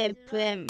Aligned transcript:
el 0.00 0.14
premio. 0.14 0.66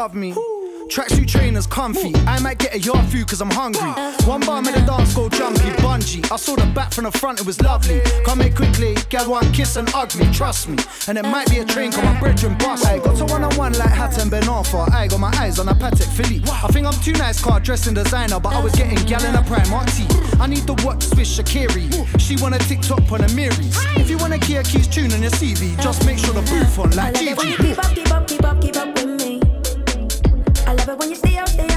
Love 0.00 0.14
me. 0.14 0.32
Tracksuit 0.88 1.28
trainers 1.28 1.66
comfy. 1.66 2.14
I 2.26 2.40
might 2.40 2.56
get 2.56 2.74
a 2.74 2.78
yard 2.78 3.04
food 3.10 3.28
cause 3.28 3.42
I'm 3.42 3.50
hungry. 3.50 3.92
One 4.24 4.40
bar 4.40 4.62
made 4.62 4.74
the 4.74 4.80
dance 4.80 5.14
go 5.14 5.28
jumpy, 5.28 5.68
bungee. 5.84 6.24
I 6.32 6.36
saw 6.36 6.56
the 6.56 6.64
back 6.74 6.94
from 6.94 7.04
the 7.04 7.10
front, 7.10 7.38
it 7.38 7.44
was 7.44 7.60
lovely. 7.60 8.00
Come 8.24 8.40
here 8.40 8.50
quickly, 8.50 8.96
get 9.10 9.28
one 9.28 9.52
kiss 9.52 9.76
and 9.76 9.86
me, 10.18 10.32
trust 10.32 10.70
me. 10.70 10.78
And 11.06 11.18
it 11.18 11.26
might 11.26 11.50
be 11.50 11.58
a 11.58 11.66
train, 11.66 11.92
cause 11.92 12.02
my 12.02 12.18
brethren 12.18 12.56
bust. 12.56 12.86
I 12.86 12.98
got 12.98 13.14
to 13.18 13.26
one 13.26 13.44
on 13.44 13.54
one 13.56 13.74
like 13.74 13.90
Hat 13.90 14.16
and 14.22 14.30
Ben 14.30 14.48
Arthur. 14.48 14.86
I 14.90 15.06
got 15.06 15.20
my 15.20 15.32
eyes 15.36 15.58
on 15.58 15.68
a 15.68 15.74
Patek 15.74 16.10
Philippe. 16.16 16.48
I 16.48 16.68
think 16.68 16.86
I'm 16.86 16.98
too 17.02 17.12
nice 17.12 17.38
car 17.44 17.60
dressed 17.60 17.86
in 17.86 17.92
designer, 17.92 18.40
but 18.40 18.54
I 18.54 18.60
was 18.64 18.74
getting 18.74 19.04
gal 19.04 19.22
in 19.26 19.34
a 19.34 19.42
Primark 19.42 19.86
tee. 19.94 20.08
I 20.40 20.46
need 20.46 20.64
the 20.64 20.80
watch 20.82 21.04
with 21.10 21.28
Shakiri. 21.28 21.84
She 22.18 22.36
want 22.42 22.54
a 22.54 22.58
TikTok 22.58 23.12
on 23.12 23.20
a 23.20 23.28
Miris. 23.36 23.76
If 24.00 24.08
you 24.08 24.16
want 24.16 24.32
a 24.32 24.38
Kia 24.38 24.62
Keys 24.62 24.88
tune 24.88 25.12
on 25.12 25.20
your 25.20 25.32
CV, 25.32 25.78
just 25.82 26.06
make 26.06 26.18
sure 26.18 26.32
the 26.32 26.40
booth 26.48 26.78
on 26.78 26.90
like 26.92 27.16
Gigi. 27.16 27.54
keep 27.56 27.78
up, 27.78 27.94
keep 27.94 28.10
up, 28.10 28.26
keep 28.26 28.44
up, 28.44 28.60
keep 28.62 28.76
up 28.76 28.99
when 31.00 31.08
you 31.08 31.16
stay 31.16 31.38
out, 31.38 31.48
stay 31.48 31.69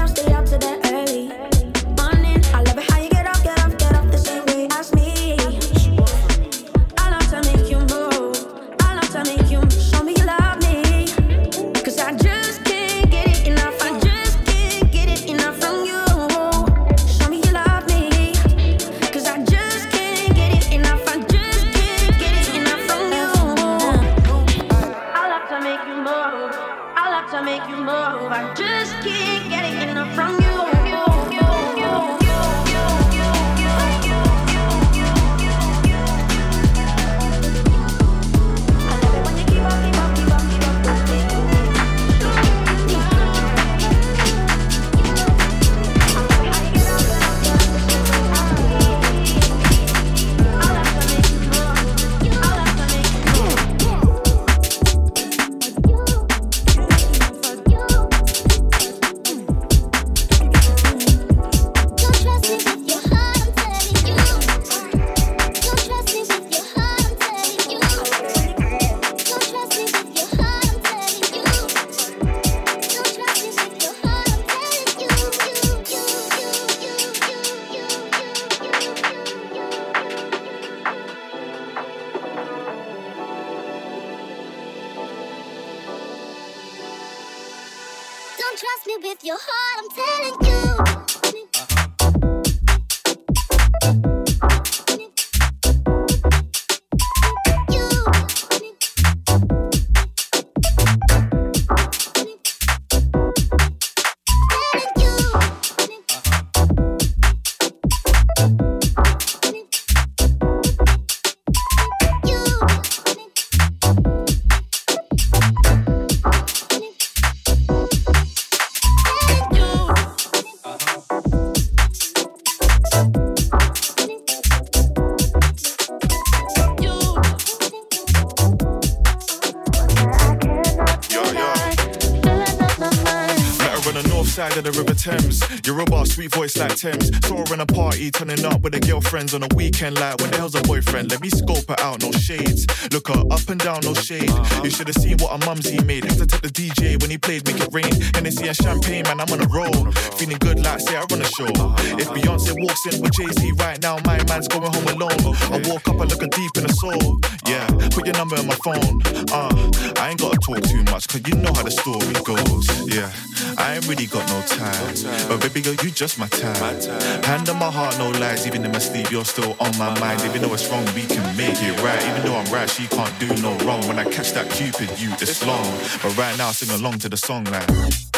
sweet 136.14 136.32
voice 136.32 136.56
like 136.56 136.76
Tems. 136.76 137.10
Saw 137.26 137.44
her 137.44 137.54
in 137.54 137.60
a 137.60 137.66
party, 137.66 138.10
turning 138.10 138.44
up 138.44 138.60
with 138.62 138.74
her 138.74 138.80
girlfriends 139.14 139.34
on 139.34 139.44
a 139.44 139.54
weekend. 139.54 139.94
Like, 140.00 140.20
when 140.20 140.30
the 140.30 140.36
hell's 140.38 140.56
a 140.56 140.62
boyfriend? 140.62 141.10
Let 141.12 141.20
me 141.20 141.28
scope 141.28 141.68
her 141.68 141.78
out, 141.78 142.02
no 142.02 142.10
shades. 142.10 142.66
Look 142.92 143.06
her 143.06 143.22
up 143.30 143.48
and 143.48 143.60
down, 143.60 143.80
no 143.84 143.94
shade. 143.94 144.30
You 144.64 144.70
should 144.70 144.88
have 144.88 144.96
seen 144.96 145.18
what 145.18 145.30
a 145.30 145.46
mumsy 145.46 145.78
made. 145.84 146.04
Used 146.04 146.18
to 146.18 146.26
take 146.26 146.42
the 146.42 146.48
DJ 146.48 147.00
when 147.00 147.10
he 147.10 147.18
played 147.18 147.46
Make 147.46 147.62
It 147.62 147.68
Rain. 147.70 147.94
Hennessy 148.14 148.48
and 148.48 148.56
champagne, 148.56 149.04
man, 149.04 149.20
I'm 149.20 149.30
on 149.30 149.40
a 149.40 149.46
roll. 149.46 149.92
Feeling 150.18 150.38
good 150.38 150.58
like, 150.64 150.80
say, 150.80 150.96
I 150.96 151.04
run 151.10 151.22
a 151.22 151.30
show. 151.38 151.46
If 151.94 152.08
Beyonce 152.10 152.58
walks 152.58 152.86
in 152.90 153.00
with 153.00 153.12
Jay 153.12 153.30
Z 153.38 153.52
right 153.58 153.80
now, 153.80 153.98
my 154.04 154.18
man's 154.26 154.48
going 154.48 154.72
home 154.72 154.88
alone. 154.88 155.22
I 155.54 155.62
walk 155.70 155.86
up 155.86 156.00
and 156.00 156.10
look 156.10 156.20
her 156.20 156.32
deep 156.34 156.50
in 156.58 156.66
the 156.66 156.74
soul. 156.74 157.20
Yeah, 157.46 157.66
put 157.94 158.06
your 158.06 158.16
number 158.18 158.34
in 158.36 158.46
my 158.46 158.58
phone. 158.66 158.98
Uh, 159.30 159.54
I 160.00 160.10
ain't 160.10 160.18
gotta 160.18 160.38
talk 160.42 160.62
too 160.66 160.82
much, 160.90 161.06
cause 161.06 161.22
you 161.28 161.34
know 161.38 161.52
how 161.54 161.62
the 161.62 161.70
story 161.70 162.14
goes. 162.26 162.66
Yeah, 162.90 163.12
I 163.58 163.76
ain't 163.76 163.86
really 163.86 164.06
got 164.06 164.26
no 164.26 164.42
time. 164.42 165.28
But 165.28 165.40
baby 165.42 165.60
girl, 165.62 165.74
you 165.84 165.90
just 165.90 166.18
my 166.18 166.26
time. 166.28 166.82
Hand 167.22 167.48
on 167.48 167.58
my 167.58 167.70
heart, 167.70 167.96
no 167.98 168.10
lies. 168.18 168.46
Even 168.46 168.64
in 168.64 168.72
my 168.72 168.78
sleep, 168.78 169.03
you're 169.10 169.24
still 169.24 169.56
on 169.60 169.76
my 169.78 169.98
mind. 170.00 170.20
Even 170.22 170.42
though 170.42 170.54
it's 170.54 170.68
wrong, 170.70 170.84
we 170.94 171.02
can 171.02 171.24
make 171.36 171.56
it 171.62 171.82
right. 171.82 172.02
Even 172.08 172.22
though 172.22 172.36
I'm 172.36 172.52
right, 172.52 172.68
she 172.68 172.86
can't 172.86 173.18
do 173.18 173.28
no 173.42 173.56
wrong. 173.64 173.86
When 173.86 173.98
I 173.98 174.04
catch 174.04 174.32
that 174.32 174.50
Cupid, 174.50 174.90
you, 175.00 175.12
it's 175.12 175.44
long. 175.46 175.64
But 176.02 176.16
right 176.16 176.36
now, 176.38 176.50
sing 176.52 176.70
along 176.78 176.98
to 177.00 177.08
the 177.08 177.16
song 177.16 177.44
like. 177.44 178.13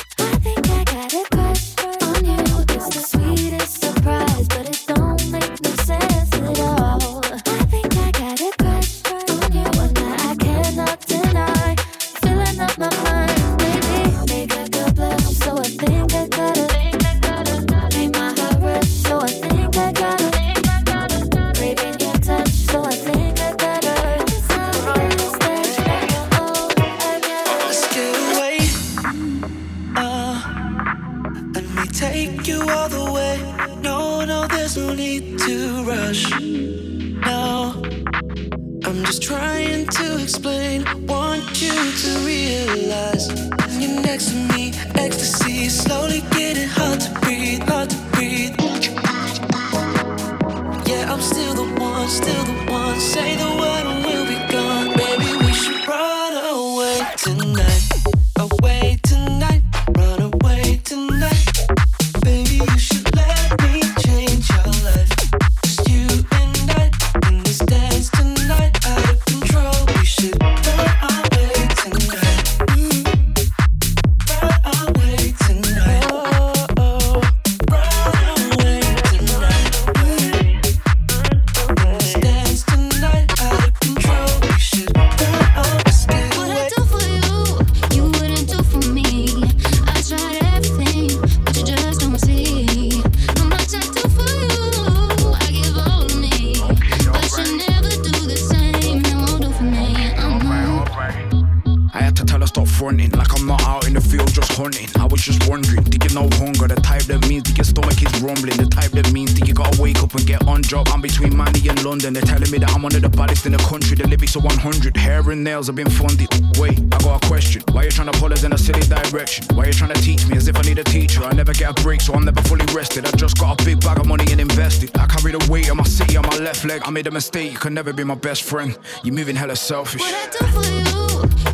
and 115.37 115.45
nails 115.45 115.67
have 115.67 115.77
been 115.77 115.91
fundy. 115.91 116.27
Wait, 116.59 116.79
I 116.93 116.99
got 116.99 117.23
a 117.23 117.27
question. 117.27 117.63
Why 117.73 117.85
you 117.85 117.91
trying 117.91 118.11
to 118.11 118.19
pull 118.19 118.33
us 118.33 118.43
in 118.45 118.53
a 118.53 118.59
silly 118.59 118.81
direction? 118.81 119.45
Why 119.55 119.67
you 119.67 119.73
trying 119.73 119.93
to 119.93 120.01
teach 120.01 120.27
me 120.27 120.37
as 120.37 120.49
if 120.49 120.57
I 120.57 120.63
need 120.63 120.79
a 120.79 120.85
teacher? 120.85 121.23
I 121.23 121.33
never 121.35 121.53
get 121.53 121.79
a 121.79 121.83
break, 121.83 122.01
so 122.01 122.15
I'm 122.15 122.25
never 122.25 122.41
fully 122.43 122.65
rested. 122.75 123.07
I 123.07 123.11
just 123.13 123.39
got 123.39 123.61
a 123.61 123.65
big 123.65 123.81
bag 123.81 123.99
of 123.99 124.07
money 124.07 124.25
and 124.31 124.41
invested. 124.41 124.97
I 124.97 125.07
carry 125.07 125.33
the 125.33 125.47
weight 125.51 125.69
of 125.69 125.77
my 125.77 125.85
city 125.85 126.17
on 126.17 126.27
my 126.27 126.37
left 126.37 126.65
leg. 126.65 126.83
I 126.85 126.91
made 126.91 127.07
a 127.07 127.11
mistake, 127.11 127.53
you 127.53 127.59
can 127.59 127.75
never 127.75 127.93
be 127.93 128.05
my 128.05 128.15
best 128.15 128.43
friend. 128.45 128.77
You're 129.05 129.15
moving 129.15 129.37
hella 129.37 129.57
selfish. 129.57 130.01
What 130.01 130.15
I 130.15 130.27
do 130.31 130.47
for 130.55 130.65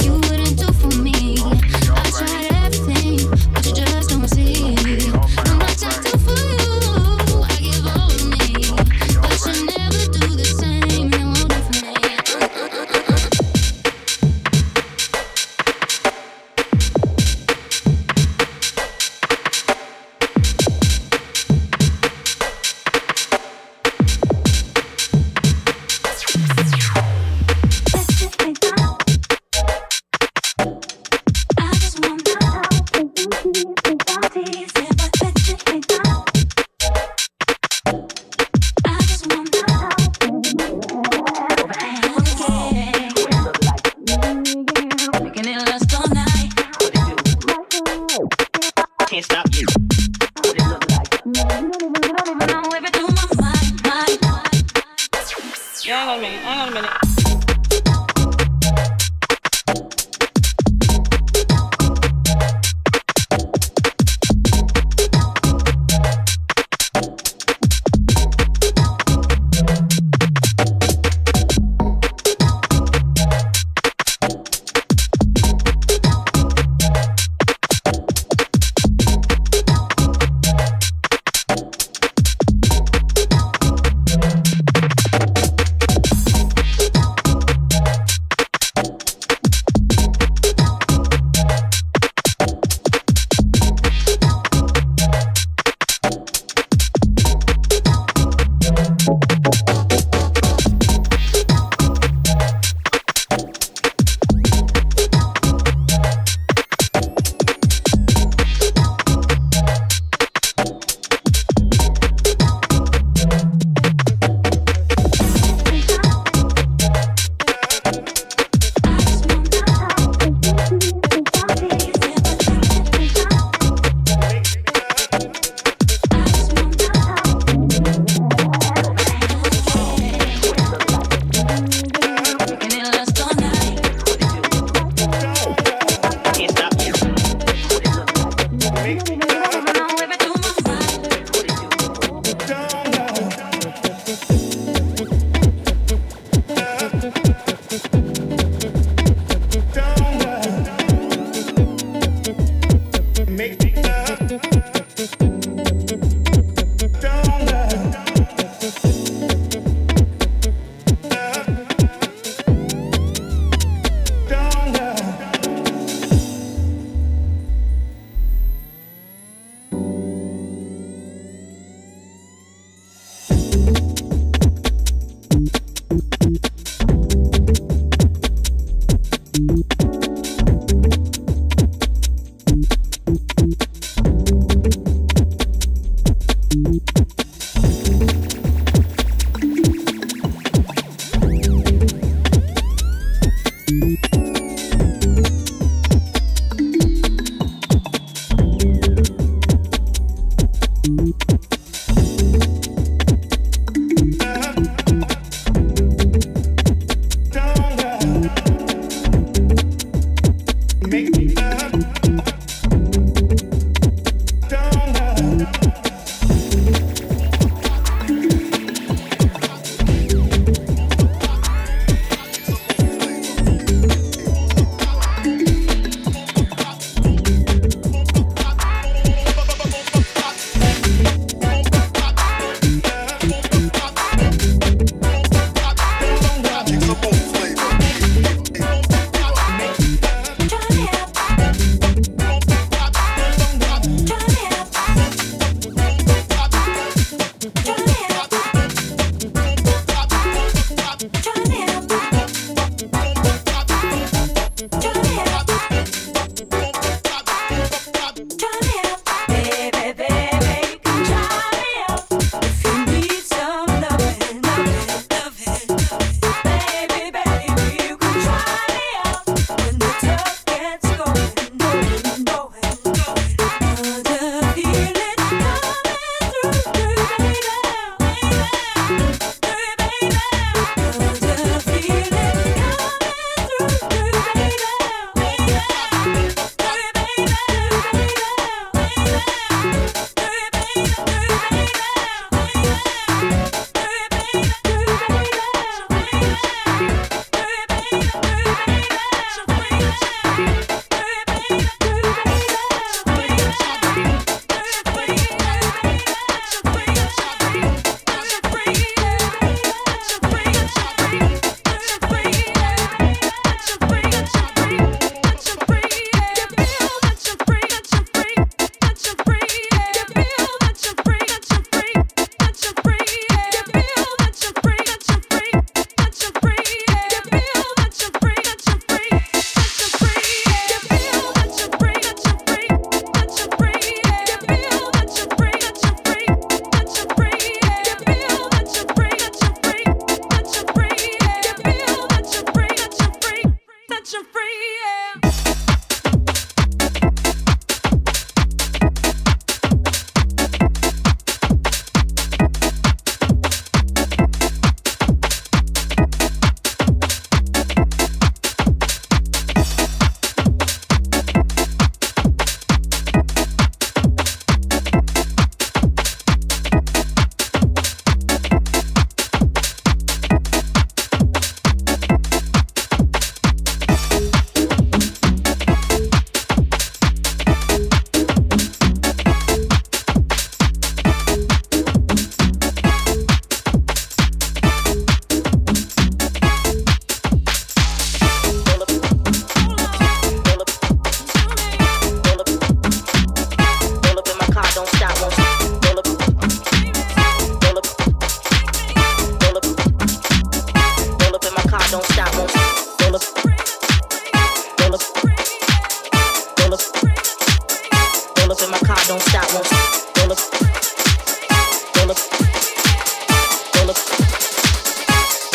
you, 0.06 0.12
you 0.12 0.14
wouldn't 0.20 0.58
do 0.58 0.72
for 0.72 0.96
me. 0.98 1.71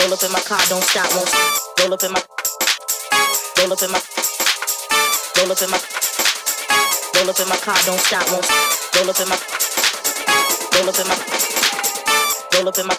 Roll 0.07 0.13
up 0.13 0.23
in 0.23 0.31
my 0.31 0.39
car, 0.39 0.59
don't 0.69 0.83
stop, 0.83 1.13
won't 1.13 1.27
stop. 1.27 1.53
Roll 1.81 1.93
up 1.93 2.03
in 2.03 2.11
my, 2.13 2.23
roll 3.59 3.73
up 3.73 3.81
in 3.83 3.91
my, 3.91 3.99
roll 5.35 5.51
up 5.51 5.61
in 5.61 5.69
my, 5.69 5.79
roll 7.15 7.29
up 7.29 7.39
in 7.39 7.49
my 7.49 7.57
car, 7.57 7.75
don't 7.85 7.99
stop, 7.99 8.31
won't 8.31 8.45
stop. 8.45 8.95
Roll 8.95 9.09
up 9.09 9.19
in 9.19 9.27
my, 9.27 9.37
roll 10.75 10.87
up 10.87 10.99
in 10.99 11.07
my, 11.07 11.17
roll 12.55 12.67
up 12.69 12.77
in 12.79 12.87
my, 12.87 12.97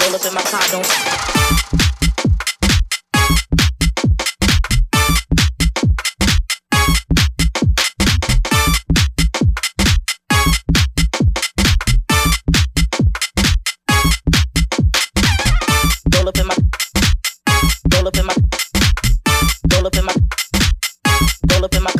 roll 0.00 0.14
up 0.14 0.24
in 0.24 0.34
my 0.34 0.42
car, 0.42 0.62
don't 0.72 0.86
stop. 0.86 1.85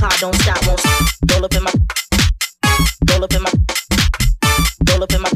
Car, 0.08 0.18
don't 0.20 0.34
stop, 0.36 0.66
won't 0.66 0.80
stop. 0.80 1.02
Roll 1.32 1.44
up 1.44 1.54
in 1.54 1.62
my, 1.62 1.72
roll 3.10 3.24
up 3.24 3.32
in 3.34 3.42
my, 3.42 3.52
roll 4.88 5.02
up 5.02 5.12
in 5.12 5.20
my, 5.20 5.30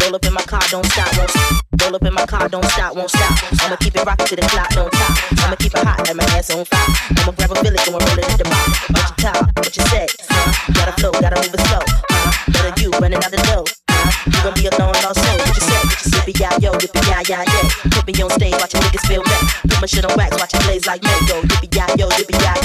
roll 0.00 0.14
up 0.14 0.24
in 0.26 0.32
my 0.32 0.42
car, 0.42 0.60
don't 0.70 0.84
stop, 0.86 1.16
won't 1.16 1.30
stop. 1.30 1.64
Roll 1.80 1.96
up 1.96 2.02
in 2.02 2.14
my 2.14 2.26
car, 2.26 2.48
don't 2.48 2.64
stop, 2.66 2.94
won't 2.94 3.10
stop. 3.10 3.32
I'ma 3.62 3.76
keep 3.76 3.96
it 3.96 4.04
rocking 4.04 4.26
to 4.26 4.36
the 4.36 4.42
clock, 4.42 4.68
don't 4.70 4.92
stop. 4.92 5.44
I'ma 5.44 5.56
keep 5.56 5.74
it 5.74 5.84
hot, 5.84 6.08
and 6.08 6.16
my 6.16 6.24
ass 6.36 6.50
on 6.50 6.64
fire. 6.64 6.88
I'ma 7.18 7.32
grab 7.32 7.52
a 7.52 7.62
village 7.62 7.86
and 7.88 7.94
roll 7.96 8.18
it 8.18 8.28
in 8.28 8.36
the 8.36 8.44
mouth. 8.44 8.68
What 8.92 9.08
you 9.08 9.16
talk, 9.24 9.46
what 9.56 9.76
you 9.76 9.84
say, 9.88 10.06
huh? 10.28 10.72
Gotta 10.74 10.92
flow, 11.00 11.12
gotta 11.12 11.36
move 11.40 11.54
it 11.54 11.60
slow, 11.64 11.84
huh? 12.12 12.52
Better 12.52 12.82
you 12.82 12.90
running 13.00 13.24
out 13.24 13.30
the 13.30 13.40
dough, 13.48 13.64
huh? 13.88 14.10
You 14.26 14.38
gon' 14.44 14.54
be 14.54 14.66
alone, 14.68 14.92
lost 15.00 15.24
soul. 15.24 15.38
What 15.38 15.56
you 15.56 15.64
say? 15.64 15.80
Yippee 16.12 16.40
yeah 16.40 16.58
yo, 16.60 16.72
yippee 16.76 17.08
yeah 17.08 17.22
yeah 17.24 17.44
yeah. 17.48 17.64
Put 17.88 18.04
me 18.06 18.12
on 18.22 18.30
stage, 18.36 18.52
watch 18.60 18.74
your 18.74 18.82
niggas 18.82 19.06
feel 19.08 19.22
me. 19.24 19.36
Put 19.64 19.80
my 19.80 19.86
shit 19.86 20.04
on 20.04 20.12
wax, 20.16 20.36
watch 20.36 20.52
it 20.52 20.62
blaze 20.64 20.86
like 20.86 21.02
mango. 21.02 21.40
Yippee 21.48 21.74
yeah 21.74 21.88
yo, 21.96 22.08
yippee. 22.08 22.36
55, 22.36 22.59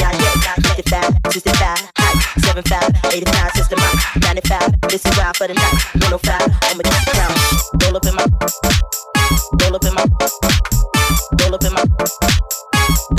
65, 1.36 1.92
high, 1.98 2.20
75, 2.40 3.12
85, 3.12 3.52
system 3.52 3.80
out, 3.80 3.96
95. 4.22 4.82
This 4.88 5.06
is 5.06 5.18
wild 5.18 5.36
for 5.36 5.48
the 5.48 5.54
night. 5.54 5.74
105, 6.00 6.32
I'ma 6.32 6.80
keep 6.80 6.96
the 7.04 7.12
crown. 7.12 7.36
Roll 7.84 7.98
up 7.98 8.06
in 8.08 8.16
my, 8.16 8.24
roll 9.60 9.76
up 9.76 9.84
in 9.84 9.94
my, 9.94 10.06
roll 11.44 11.56
up 11.56 11.66
in 11.66 11.74
my, 11.74 11.84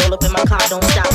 roll 0.01 0.15
up 0.15 0.25
in 0.25 0.33
my 0.33 0.45
car, 0.47 0.61
don't 0.71 0.85
stop. 0.85 1.06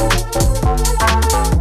Thank 0.00 1.54
you. 1.54 1.59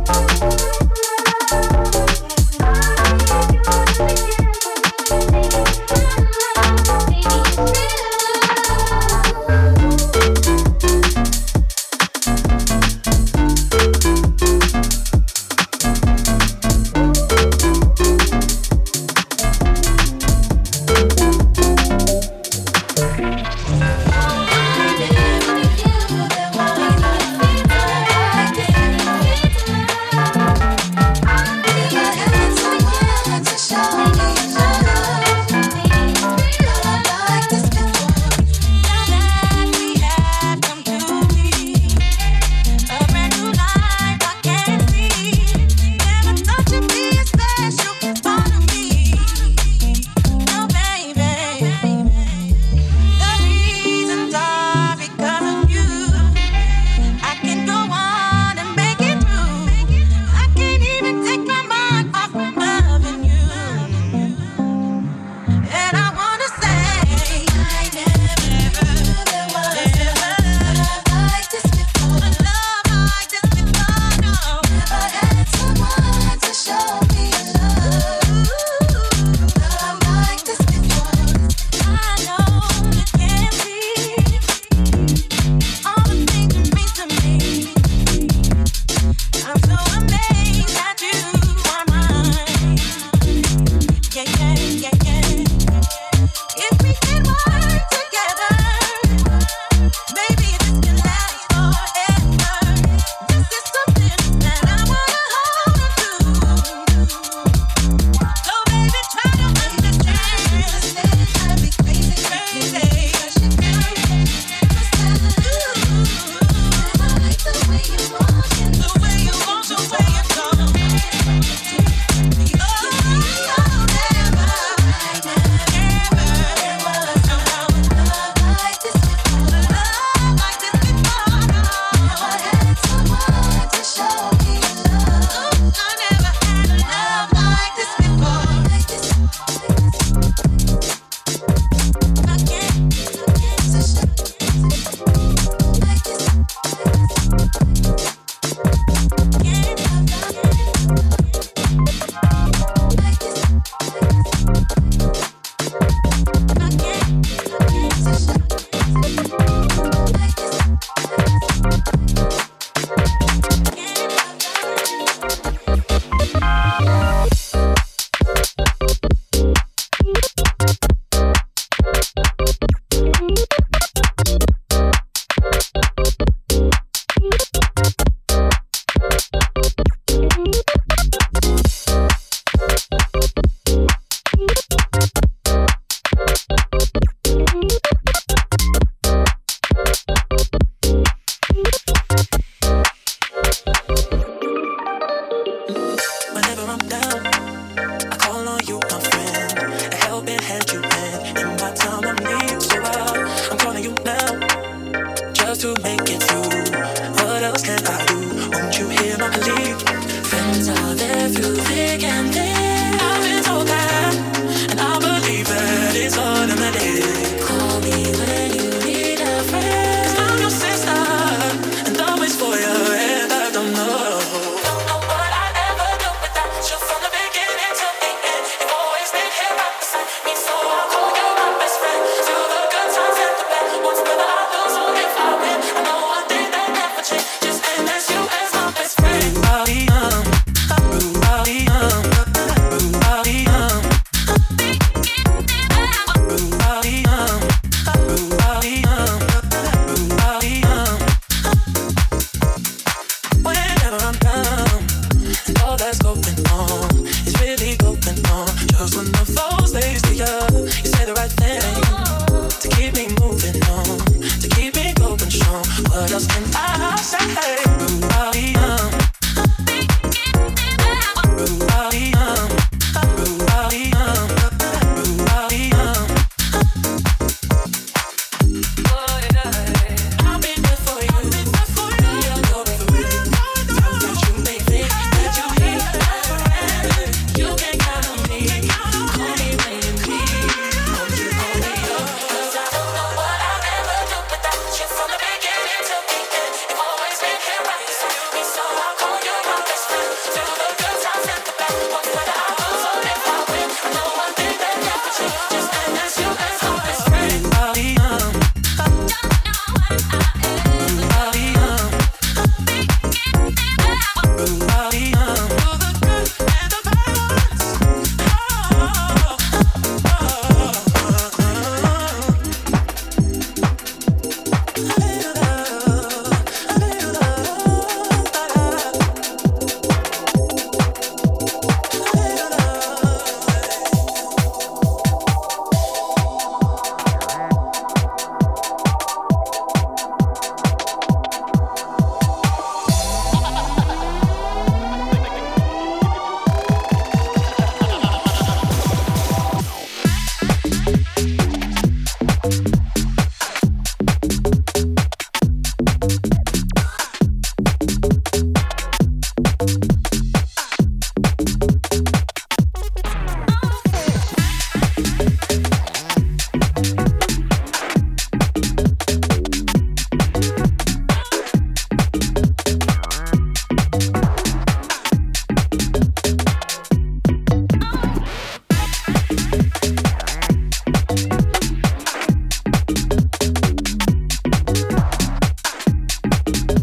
you 386.49 386.78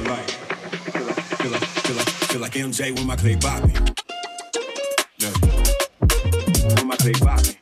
feel 0.00 0.12
like, 0.12 0.30
feel 0.30 1.50
like, 1.50 1.64
feel 1.64 1.96
like, 1.96 2.08
feel 2.08 2.40
like, 2.40 2.52
MJ 2.52 2.90
with 2.92 3.04
my 3.04 3.16
clay 3.16 3.36
bopping. 3.36 3.96
When 6.76 6.86
my 6.86 6.96
clay 6.96 7.12
bopping, 7.12 7.59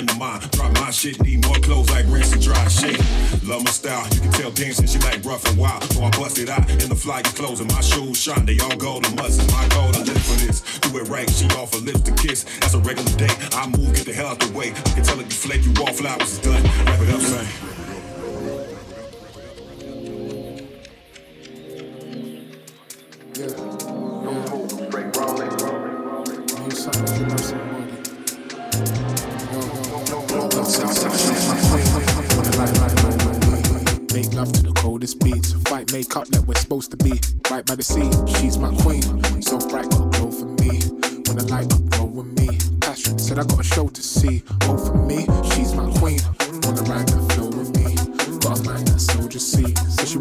friend 0.00 0.10
of 0.10 0.18
mine. 0.18 0.40
Drop 0.52 0.72
my 0.74 0.90
shit, 0.90 1.20
need 1.22 1.44
more 1.46 1.56
clothes 1.56 1.90
like 1.90 2.06
rinse 2.08 2.32
and 2.32 2.42
dry 2.42 2.68
shit. 2.68 2.98
Love 3.44 3.64
my 3.64 3.70
style, 3.70 4.06
you 4.14 4.20
can 4.20 4.32
tell 4.32 4.50
dancing, 4.50 4.86
she 4.86 4.98
like 5.00 5.24
rough 5.24 5.44
and 5.46 5.58
wild. 5.58 5.82
So 5.84 6.02
I 6.02 6.10
bust 6.10 6.38
it 6.38 6.48
out 6.48 6.68
in 6.70 6.88
the 6.88 6.94
fly 6.94 7.22
clothes 7.22 7.60
and 7.60 7.70
my 7.72 7.80
shoes 7.80 8.16
shine. 8.16 8.46
They 8.46 8.58
all 8.60 8.76
gold 8.76 9.06
and 9.06 9.16
must. 9.16 9.40
My 9.50 9.66
goal, 9.68 9.90
I 9.94 10.00
live 10.00 10.22
for 10.22 10.38
this. 10.44 10.60
Do 10.80 10.96
it 10.98 11.08
right, 11.08 11.28
she 11.28 11.46
offer 11.56 11.78
lips 11.78 12.00
to 12.02 12.12
kiss. 12.12 12.44
That's 12.60 12.74
a 12.74 12.78
regular 12.78 13.12
day. 13.16 13.34
I 13.52 13.66
move, 13.66 13.94
get 13.94 14.06
the 14.06 14.12
hell 14.12 14.28
out 14.28 14.40
the 14.40 14.50
way. 14.56 14.70
I 14.70 14.90
can 14.96 15.04
tell 15.04 15.20
it 15.20 15.26
you 15.26 15.38
flake, 15.44 15.64
you 15.64 15.72
wall 15.76 15.92
flowers 15.92 16.32
is 16.32 16.38
done. 16.38 16.62
Wrap 16.62 17.00
it 17.00 17.10
up, 17.10 17.20
say. 17.20 17.69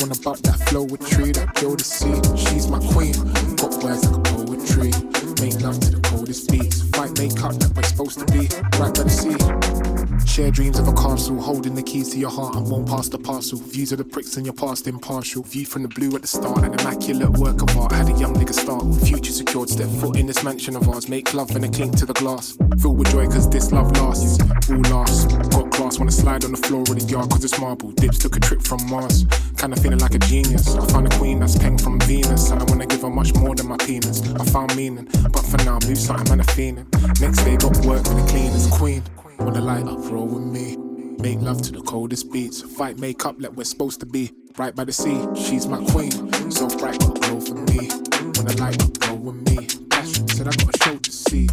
She 0.09 0.41
that 0.41 0.57
flow 0.67 0.83
with 0.83 1.07
tree, 1.07 1.31
that 1.31 1.55
see. 1.81 2.13
She's 2.35 2.67
my 2.67 2.79
queen. 2.79 3.13
Got 3.55 3.83
words 3.83 4.09
like 4.09 4.17
a 4.17 4.21
poetry. 4.33 4.91
Make 5.39 5.61
love 5.61 5.79
to 5.81 5.91
the 5.91 6.01
coldest 6.03 6.49
beats. 6.49 6.81
Fight 6.89 7.17
makeup 7.17 7.53
like 7.61 7.75
we're 7.75 7.83
supposed 7.83 8.19
to 8.19 8.25
be. 8.25 8.49
Right 8.79 8.93
by 8.93 9.03
the 9.03 9.09
sea. 9.09 9.37
Share 10.25 10.51
dreams 10.51 10.79
of 10.79 10.87
a 10.87 10.93
castle, 10.93 11.39
holding 11.39 11.75
the 11.75 11.83
keys 11.83 12.09
to 12.09 12.17
your 12.17 12.31
heart 12.31 12.55
and 12.55 12.69
won't 12.69 12.87
pass 12.87 13.07
the 13.07 13.19
parcel. 13.19 13.59
Views 13.59 13.91
of 13.91 13.99
the 13.99 14.03
pricks 14.03 14.35
in 14.35 14.45
your 14.45 14.53
past 14.53 14.87
impartial. 14.87 15.43
View 15.43 15.65
from 15.65 15.83
the 15.83 15.87
blue 15.87 16.15
at 16.15 16.21
the 16.21 16.27
start, 16.27 16.63
an 16.63 16.73
immaculate 16.73 17.37
work 17.37 17.61
of 17.61 17.77
art. 17.77 17.91
Had 17.91 18.09
a 18.09 18.17
young 18.17 18.33
nigga 18.33 18.53
start 18.53 18.83
with 18.83 19.07
future 19.07 19.31
secured. 19.31 19.69
Step 19.69 19.89
foot 20.01 20.17
in 20.17 20.25
this 20.25 20.43
mansion 20.43 20.75
of 20.75 20.89
ours, 20.89 21.07
make 21.07 21.33
love 21.33 21.55
and 21.55 21.65
a 21.65 21.69
clink 21.69 21.95
to 21.97 22.05
the 22.05 22.13
glass. 22.13 22.57
Filled 22.79 22.97
with 22.97 23.11
joy 23.11 23.27
cause 23.27 23.49
this 23.49 23.71
love 23.71 23.91
lasts. 23.97 24.39
All 24.69 24.77
lasts. 24.91 25.25
Got 25.49 25.68
class, 25.89 25.99
wanna 25.99 26.11
slide 26.11 26.45
on 26.45 26.51
the 26.51 26.57
floor 26.57 26.81
of 26.81 26.99
the 26.99 27.05
yard 27.05 27.29
cause 27.29 27.43
it's 27.43 27.59
marble. 27.59 27.91
Dips 27.91 28.17
took 28.19 28.35
a 28.35 28.39
trip 28.39 28.61
from 28.61 28.79
Mars. 28.89 29.25
Kinda 29.57 29.75
feeling 29.77 29.99
like 29.99 30.13
a 30.13 30.19
genius. 30.19 30.75
I 30.75 30.85
found 30.87 31.07
a 31.07 31.17
queen 31.17 31.39
that's 31.39 31.57
peng 31.57 31.77
from 31.77 31.99
Venus. 32.01 32.51
And 32.51 32.61
I 32.61 32.65
wanna 32.65 32.85
give 32.85 33.01
her 33.01 33.09
much 33.09 33.33
more 33.35 33.55
than 33.55 33.67
my 33.67 33.77
penis. 33.77 34.21
I 34.39 34.45
found 34.45 34.75
meaning, 34.75 35.07
but 35.31 35.45
for 35.45 35.57
now, 35.65 35.79
move 35.87 35.97
something 35.97 36.29
man, 36.29 36.39
I'm 36.41 36.55
feeling. 36.55 36.87
Next 37.19 37.43
day, 37.43 37.57
got 37.57 37.77
work 37.85 38.05
for 38.05 38.13
the 38.13 38.25
cleaners. 38.29 38.67
Queen. 38.67 39.03
Wanna 39.39 39.61
light 39.61 39.87
up, 39.87 39.99
roll 40.11 40.27
with 40.27 40.43
me. 40.43 40.77
Make 41.19 41.41
love 41.41 41.61
to 41.63 41.71
the 41.71 41.81
coldest 41.81 42.31
beats. 42.31 42.61
Fight 42.61 42.99
makeup 42.99 43.35
like 43.39 43.53
we're 43.55 43.63
supposed 43.63 43.99
to 44.01 44.05
be. 44.05 44.31
Right 44.57 44.75
by 44.75 44.83
the 44.83 44.93
sea, 44.93 45.19
she's 45.35 45.67
my 45.67 45.83
queen. 45.91 46.11
So 46.51 46.67
bright, 46.67 46.99
got 46.99 47.19
glow 47.21 47.39
for 47.39 47.55
me. 47.55 47.89
Wanna 48.35 48.55
light 48.57 48.81
up, 48.83 48.91
roll 49.07 49.17
with 49.17 49.39
me. 49.47 49.67
Passion 49.89 50.27
said 50.27 50.47
I 50.47 50.51
got 50.51 50.75
a 50.75 50.83
show 50.83 50.97
to 50.97 51.11
see. 51.11 51.47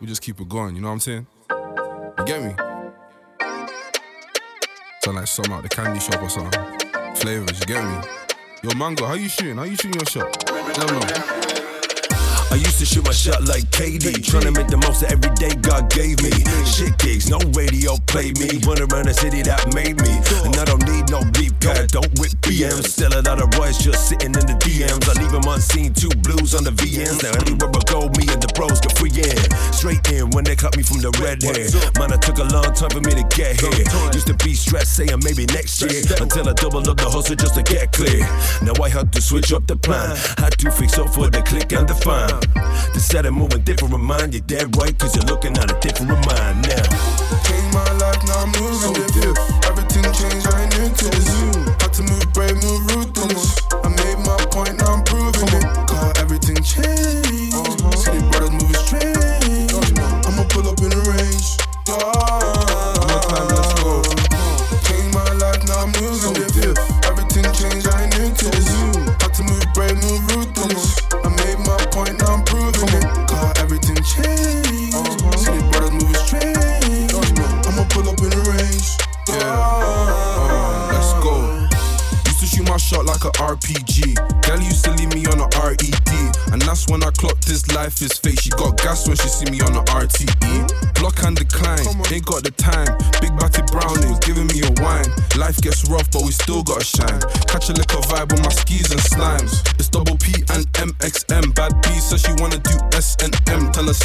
We 0.00 0.06
just 0.06 0.22
keep 0.22 0.40
it 0.40 0.48
going. 0.48 0.74
You 0.74 0.80
know 0.80 0.88
what 0.88 0.94
I'm 0.94 1.00
saying? 1.00 1.26
You 1.50 2.24
get 2.24 2.42
me? 2.42 2.54
Sound 5.04 5.16
like 5.16 5.26
some 5.26 5.52
out 5.52 5.62
the 5.62 5.68
candy 5.68 6.00
shop 6.00 6.22
or 6.22 6.30
something. 6.30 6.62
Flavors. 7.16 7.60
You 7.60 7.66
get 7.66 7.84
me? 7.84 8.08
Yo, 8.62 8.74
Mango, 8.76 9.04
how 9.04 9.14
you 9.14 9.28
shooting? 9.28 9.56
How 9.56 9.64
you 9.64 9.76
shooting 9.76 10.00
your 10.00 10.06
shot? 10.06 10.50
Let 10.50 10.90
me 10.90 11.00
know. 11.00 11.39
I 12.50 12.56
used 12.56 12.78
to 12.80 12.84
shoot 12.84 13.04
my 13.04 13.12
shot 13.12 13.44
like 13.44 13.64
KD, 13.70 14.24
trying 14.26 14.42
to 14.42 14.50
make 14.50 14.66
the 14.66 14.76
most 14.76 15.02
of 15.02 15.12
every 15.12 15.30
day 15.38 15.54
God 15.62 15.88
gave 15.90 16.18
me. 16.22 16.34
Shit 16.66 16.98
gigs, 16.98 17.30
no 17.30 17.38
radio 17.54 17.96
played 18.06 18.38
me. 18.38 18.58
Run 18.66 18.82
around 18.82 19.06
the 19.06 19.14
city 19.14 19.42
that 19.42 19.72
made 19.74 20.02
me. 20.02 20.14
And 20.44 20.56
I 20.58 20.64
don't 20.64 20.82
need 20.86 21.10
no 21.10 21.22
cause 21.60 21.78
I 21.78 21.86
don't 21.86 22.10
whip 22.18 22.32
BMs. 22.42 22.88
Still 22.96 23.12
a 23.12 23.22
lot 23.22 23.40
of 23.40 23.50
boys 23.52 23.78
just 23.78 24.08
sitting 24.08 24.32
in 24.32 24.44
the 24.48 24.56
DMs. 24.58 25.04
I 25.06 25.14
leave 25.20 25.32
them 25.32 25.46
unseen, 25.46 25.92
two 25.92 26.10
blues 26.24 26.54
on 26.54 26.64
the 26.64 26.72
VMs. 26.72 27.22
Now 27.22 27.36
anywhere 27.36 27.70
I 27.70 27.82
go, 27.86 28.08
me 28.16 28.24
and 28.32 28.40
the 28.40 28.50
bros 28.56 28.80
get 28.80 28.96
free 28.96 29.12
in. 29.12 29.38
Straight 29.72 30.02
in 30.10 30.30
when 30.30 30.44
they 30.44 30.56
cut 30.56 30.76
me 30.76 30.82
from 30.82 31.04
the 31.04 31.12
red 31.20 31.44
hair. 31.44 31.68
Man, 32.00 32.12
it 32.12 32.22
took 32.24 32.38
a 32.40 32.48
long 32.48 32.72
time 32.74 32.90
for 32.90 33.00
me 33.04 33.12
to 33.14 33.24
get 33.36 33.60
here. 33.60 33.86
Used 34.12 34.26
to 34.26 34.36
be 34.40 34.54
stressed, 34.56 34.96
saying 34.96 35.20
maybe 35.22 35.46
next 35.52 35.80
year. 35.84 36.02
Until 36.18 36.48
I 36.48 36.52
doubled 36.56 36.88
up 36.88 36.96
the 36.96 37.08
hustle 37.08 37.36
just 37.36 37.54
to 37.54 37.62
get 37.62 37.92
clear. 37.92 38.24
Now 38.64 38.74
I 38.82 38.88
had 38.88 39.12
to 39.12 39.20
switch 39.20 39.52
up 39.52 39.66
the 39.66 39.76
plan. 39.76 40.16
Had 40.40 40.56
to 40.64 40.70
fix 40.70 40.98
up 40.98 41.12
for 41.12 41.28
the 41.28 41.42
click 41.42 41.72
and 41.72 41.86
the 41.86 41.94
fine. 42.54 42.92
The 42.92 43.00
set 43.00 43.26
and 43.26 43.36
moving 43.36 43.62
different 43.62 43.98
mind, 44.00 44.34
you're 44.34 44.42
dead 44.42 44.74
right, 44.76 44.96
cause 44.98 45.14
you're 45.14 45.26
looking 45.26 45.56
at 45.58 45.70
a 45.70 45.76
different 45.80 46.10
mind 46.26 46.68
now. 46.68 46.84
Changed 47.44 47.70
my 47.74 47.90
life, 48.00 48.20
now 48.26 48.44
I'm 48.44 48.52
moving 48.58 49.06
different. 49.14 49.38
Everything 49.66 50.04
changed, 50.12 50.46
I 50.48 50.64
ain't 50.64 50.72
new 50.78 50.88
to 50.88 51.06
this. 51.10 51.28
Had 51.82 51.92
to 51.94 52.02
move 52.02 52.26
brave, 52.32 52.56
move 52.62 52.82
ruthless. 52.94 53.60
I 53.84 53.88
made 53.88 54.18
my 54.24 54.38
point, 54.50 54.78
now 54.78 54.94
I'm 54.94 55.04
proving 55.04 55.52
it. 55.60 55.66
Cause 55.88 56.12
everything 56.18 56.56
changed. 56.62 57.09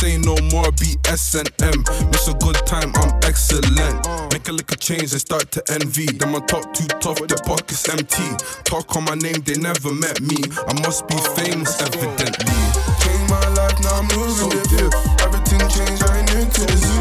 Say 0.05 0.17
no 0.19 0.35
more, 0.51 0.71
be 0.79 0.97
S 1.07 1.35
and 1.35 1.49
M. 1.61 1.83
Miss 2.11 2.27
a 2.27 2.33
good 2.35 2.55
time, 2.65 2.91
I'm 2.95 3.11
excellent. 3.23 3.97
Make 4.31 4.47
a 4.47 4.51
liquor 4.51 4.75
change 4.75 5.11
and 5.13 5.21
start 5.21 5.51
to 5.51 5.63
envy. 5.71 6.05
Them 6.05 6.35
on 6.35 6.45
top 6.45 6.73
too 6.73 6.87
tough, 7.01 7.19
their 7.27 7.41
pockets 7.45 7.89
empty. 7.89 8.29
Talk 8.63 8.95
on 8.95 9.03
my 9.05 9.15
name, 9.15 9.41
they 9.45 9.55
never 9.55 9.93
met 9.93 10.21
me. 10.21 10.37
I 10.69 10.73
must 10.85 11.07
be 11.07 11.17
famous, 11.37 11.81
evidently. 11.81 12.59
Changed 13.01 13.29
my 13.29 13.47
life, 13.57 13.77
now 13.83 13.99
I'm 13.99 14.07
moving 14.15 14.49
different. 14.69 15.21
Everything 15.25 15.61
changed, 15.73 16.03
I 16.03 16.19
ain't 16.19 16.33
new 16.33 16.45
to 16.45 16.61
this. 16.69 16.94